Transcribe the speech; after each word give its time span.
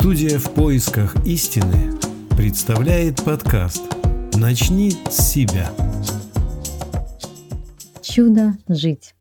Студия 0.00 0.38
в 0.38 0.54
поисках 0.54 1.16
истины 1.26 1.92
представляет 2.36 3.24
подкаст 3.24 3.82
«Начни 4.34 4.92
с 4.92 5.32
себя». 5.32 5.72
Чудо 8.00 8.52
жить. 8.68 9.16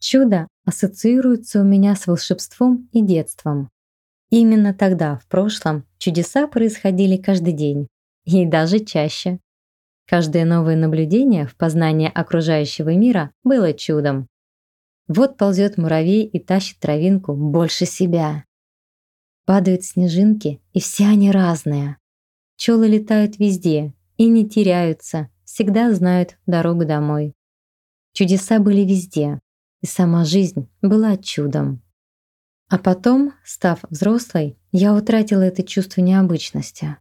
Чудо 0.00 0.48
ассоциируется 0.66 1.60
у 1.60 1.64
меня 1.64 1.94
с 1.94 2.08
волшебством 2.08 2.88
и 2.90 3.02
детством. 3.02 3.70
Именно 4.30 4.74
тогда, 4.74 5.18
в 5.18 5.28
прошлом, 5.28 5.84
чудеса 5.98 6.48
происходили 6.48 7.16
каждый 7.16 7.52
день, 7.52 7.86
и 8.24 8.46
даже 8.46 8.80
чаще. 8.80 9.38
Каждое 10.08 10.44
новое 10.44 10.74
наблюдение 10.74 11.46
в 11.46 11.54
познании 11.54 12.10
окружающего 12.12 12.96
мира 12.96 13.30
было 13.44 13.72
чудом. 13.72 14.26
Вот 15.06 15.36
ползет 15.36 15.78
муравей 15.78 16.24
и 16.24 16.40
тащит 16.40 16.80
травинку 16.80 17.32
больше 17.32 17.86
себя. 17.86 18.42
Падают 19.48 19.82
снежинки, 19.82 20.60
и 20.74 20.80
все 20.80 21.06
они 21.06 21.30
разные. 21.30 21.96
Пчелы 22.58 22.86
летают 22.86 23.38
везде 23.38 23.94
и 24.18 24.28
не 24.28 24.46
теряются, 24.46 25.30
всегда 25.44 25.94
знают 25.94 26.36
дорогу 26.44 26.84
домой. 26.84 27.32
Чудеса 28.12 28.58
были 28.58 28.82
везде, 28.82 29.40
и 29.80 29.86
сама 29.86 30.26
жизнь 30.26 30.68
была 30.82 31.16
чудом. 31.16 31.82
А 32.68 32.76
потом, 32.76 33.32
став 33.42 33.78
взрослой, 33.88 34.58
я 34.70 34.94
утратила 34.94 35.40
это 35.40 35.62
чувство 35.62 36.02
необычности. 36.02 36.98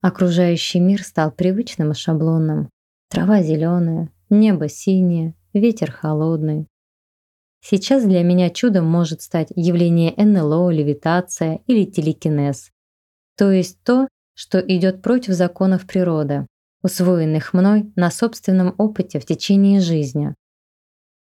Окружающий 0.00 0.80
мир 0.80 1.04
стал 1.04 1.30
привычным 1.30 1.92
и 1.92 1.94
шаблонным. 1.94 2.68
Трава 3.10 3.42
зеленая, 3.42 4.10
небо 4.28 4.68
синее, 4.68 5.36
ветер 5.52 5.92
холодный. 5.92 6.66
Сейчас 7.68 8.04
для 8.04 8.22
меня 8.22 8.48
чудом 8.50 8.86
может 8.86 9.22
стать 9.22 9.48
явление 9.56 10.14
НЛО, 10.16 10.70
левитация 10.70 11.62
или 11.66 11.84
телекинез. 11.84 12.70
То 13.36 13.50
есть 13.50 13.82
то, 13.82 14.06
что 14.34 14.60
идет 14.60 15.02
против 15.02 15.32
законов 15.32 15.84
природы, 15.84 16.46
усвоенных 16.84 17.52
мной 17.54 17.92
на 17.96 18.12
собственном 18.12 18.76
опыте 18.78 19.18
в 19.18 19.26
течение 19.26 19.80
жизни. 19.80 20.32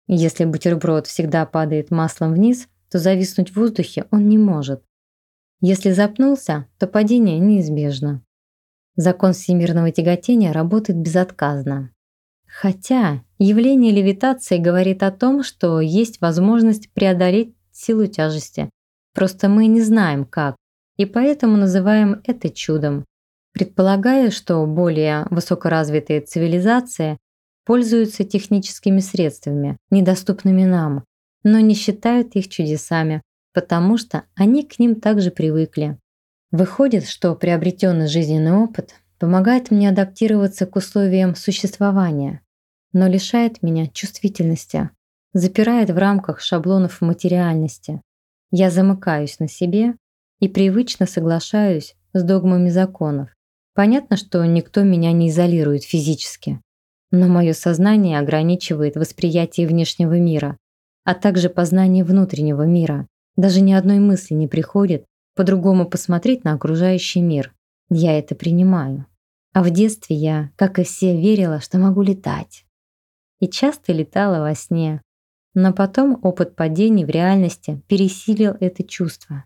Если 0.06 0.44
бутерброд 0.44 1.06
всегда 1.06 1.46
падает 1.46 1.90
маслом 1.90 2.34
вниз, 2.34 2.68
то 2.90 2.98
зависнуть 2.98 3.52
в 3.52 3.56
воздухе 3.56 4.04
он 4.10 4.28
не 4.28 4.36
может. 4.36 4.84
Если 5.62 5.92
запнулся, 5.92 6.66
то 6.78 6.86
падение 6.86 7.38
неизбежно. 7.38 8.22
Закон 8.96 9.32
всемирного 9.32 9.90
тяготения 9.92 10.52
работает 10.52 10.98
безотказно. 10.98 11.94
Хотя 12.46 13.23
явление 13.44 13.92
левитации 13.92 14.58
говорит 14.58 15.02
о 15.02 15.10
том, 15.10 15.42
что 15.42 15.80
есть 15.80 16.20
возможность 16.20 16.90
преодолеть 16.92 17.54
силу 17.72 18.06
тяжести. 18.06 18.70
Просто 19.14 19.48
мы 19.48 19.66
не 19.66 19.80
знаем 19.80 20.24
как, 20.24 20.56
и 20.96 21.04
поэтому 21.04 21.56
называем 21.56 22.20
это 22.24 22.48
чудом. 22.48 23.04
Предполагая, 23.52 24.30
что 24.30 24.64
более 24.66 25.26
высокоразвитые 25.30 26.20
цивилизации 26.20 27.18
пользуются 27.64 28.24
техническими 28.24 29.00
средствами, 29.00 29.76
недоступными 29.90 30.64
нам, 30.64 31.04
но 31.44 31.60
не 31.60 31.74
считают 31.74 32.34
их 32.34 32.48
чудесами, 32.48 33.22
потому 33.52 33.96
что 33.96 34.24
они 34.34 34.64
к 34.64 34.78
ним 34.78 35.00
также 35.00 35.30
привыкли. 35.30 35.98
Выходит, 36.50 37.06
что 37.06 37.34
приобретенный 37.34 38.08
жизненный 38.08 38.52
опыт 38.52 38.94
помогает 39.18 39.70
мне 39.70 39.88
адаптироваться 39.88 40.66
к 40.66 40.76
условиям 40.76 41.34
существования, 41.34 42.40
но 42.94 43.08
лишает 43.08 43.62
меня 43.62 43.88
чувствительности, 43.88 44.88
запирает 45.34 45.90
в 45.90 45.98
рамках 45.98 46.40
шаблонов 46.40 47.00
материальности. 47.02 48.00
Я 48.50 48.70
замыкаюсь 48.70 49.40
на 49.40 49.48
себе 49.48 49.96
и 50.40 50.48
привычно 50.48 51.06
соглашаюсь 51.06 51.96
с 52.12 52.22
догмами 52.22 52.70
законов. 52.70 53.30
Понятно, 53.74 54.16
что 54.16 54.44
никто 54.46 54.84
меня 54.84 55.10
не 55.10 55.28
изолирует 55.28 55.82
физически, 55.82 56.60
но 57.10 57.26
мое 57.26 57.52
сознание 57.52 58.20
ограничивает 58.20 58.94
восприятие 58.94 59.66
внешнего 59.66 60.16
мира, 60.16 60.56
а 61.02 61.14
также 61.14 61.50
познание 61.50 62.04
внутреннего 62.04 62.62
мира. 62.62 63.08
Даже 63.36 63.60
ни 63.60 63.72
одной 63.72 63.98
мысли 63.98 64.34
не 64.34 64.46
приходит 64.46 65.04
по-другому 65.34 65.90
посмотреть 65.90 66.44
на 66.44 66.52
окружающий 66.52 67.20
мир. 67.20 67.52
Я 67.90 68.16
это 68.16 68.36
принимаю. 68.36 69.06
А 69.52 69.64
в 69.64 69.70
детстве 69.70 70.14
я, 70.14 70.50
как 70.54 70.78
и 70.78 70.84
все, 70.84 71.20
верила, 71.20 71.60
что 71.60 71.78
могу 71.78 72.02
летать 72.02 72.63
и 73.44 73.48
часто 73.50 73.92
летала 73.92 74.40
во 74.40 74.54
сне. 74.54 75.02
Но 75.52 75.74
потом 75.74 76.18
опыт 76.22 76.56
падений 76.56 77.04
в 77.04 77.10
реальности 77.10 77.82
пересилил 77.88 78.56
это 78.58 78.82
чувство. 78.82 79.44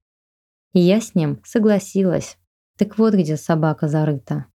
И 0.72 0.78
я 0.78 1.00
с 1.00 1.16
ним 1.16 1.40
согласилась. 1.44 2.38
Так 2.76 2.96
вот 2.96 3.14
где 3.14 3.36
собака 3.36 3.88
зарыта. 3.88 4.46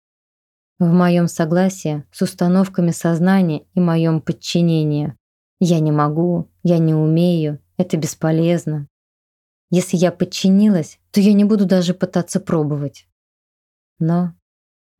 В 0.78 0.92
моем 0.92 1.26
согласии 1.26 2.04
с 2.12 2.22
установками 2.22 2.92
сознания 2.92 3.66
и 3.74 3.80
моем 3.80 4.20
подчинении. 4.20 5.16
Я 5.58 5.80
не 5.80 5.90
могу, 5.90 6.48
я 6.62 6.78
не 6.78 6.94
умею, 6.94 7.58
это 7.76 7.96
бесполезно. 7.96 8.86
Если 9.70 9.96
я 9.96 10.12
подчинилась, 10.12 11.00
то 11.10 11.20
я 11.20 11.32
не 11.32 11.42
буду 11.42 11.66
даже 11.66 11.94
пытаться 11.94 12.38
пробовать. 12.38 13.08
Но 13.98 14.34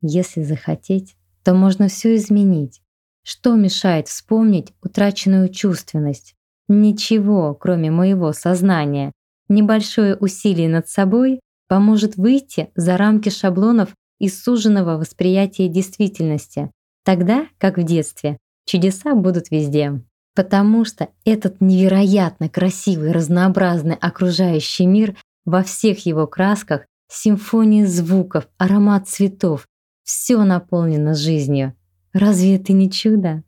если 0.01 0.43
захотеть, 0.43 1.15
то 1.43 1.53
можно 1.53 1.87
все 1.87 2.17
изменить. 2.17 2.82
Что 3.23 3.55
мешает 3.55 4.09
вспомнить 4.09 4.73
утраченную 4.83 5.49
чувственность? 5.49 6.35
Ничего, 6.67 7.53
кроме 7.53 7.89
моего 7.89 8.33
сознания. 8.33 9.13
Небольшое 9.47 10.15
усилие 10.15 10.67
над 10.67 10.87
собой 10.89 11.39
поможет 11.67 12.17
выйти 12.17 12.69
за 12.75 12.97
рамки 12.97 13.29
шаблонов 13.29 13.95
и 14.19 14.29
суженного 14.29 14.97
восприятия 14.97 15.67
действительности, 15.67 16.69
тогда, 17.03 17.47
как 17.57 17.77
в 17.77 17.83
детстве, 17.83 18.37
чудеса 18.65 19.15
будут 19.15 19.51
везде. 19.51 20.01
Потому 20.35 20.83
что 20.83 21.09
этот 21.25 21.61
невероятно 21.61 22.49
красивый, 22.49 23.11
разнообразный 23.11 23.95
окружающий 23.95 24.85
мир 24.85 25.15
во 25.45 25.63
всех 25.63 26.05
его 26.05 26.27
красках, 26.27 26.85
симфония 27.09 27.85
звуков, 27.85 28.47
аромат 28.57 29.07
цветов, 29.07 29.67
все 30.03 30.43
наполнено 30.43 31.13
жизнью. 31.13 31.75
Разве 32.13 32.57
это 32.57 32.73
не 32.73 32.91
чудо? 32.91 33.43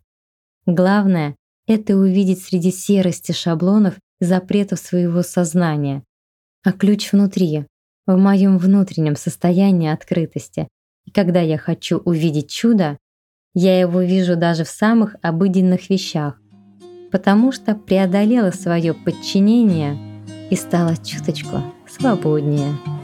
Главное— 0.65 1.35
это 1.67 1.95
увидеть 1.95 2.41
среди 2.41 2.71
серости 2.71 3.31
шаблонов 3.31 3.95
запретов 4.19 4.79
своего 4.79 5.21
сознания. 5.21 6.03
А 6.63 6.71
ключ 6.71 7.11
внутри, 7.11 7.67
в 8.07 8.17
моем 8.17 8.57
внутреннем 8.57 9.15
состоянии 9.15 9.89
открытости. 9.89 10.67
И 11.05 11.11
когда 11.11 11.41
я 11.41 11.59
хочу 11.59 11.97
увидеть 11.97 12.49
чудо, 12.49 12.97
я 13.53 13.79
его 13.79 14.01
вижу 14.01 14.35
даже 14.35 14.63
в 14.63 14.69
самых 14.69 15.15
обыденных 15.21 15.89
вещах, 15.89 16.41
потому 17.11 17.51
что 17.51 17.75
преодолела 17.75 18.49
свое 18.49 18.93
подчинение 18.93 19.97
и 20.49 20.55
стала 20.55 20.97
чуточку 20.97 21.61
свободнее. 21.87 22.94